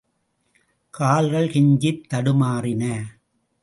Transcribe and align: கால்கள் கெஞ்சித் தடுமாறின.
கால்கள் 0.93 1.49
கெஞ்சித் 1.49 2.05
தடுமாறின. 2.09 2.83